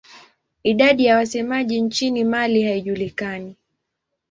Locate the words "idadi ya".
0.63-1.15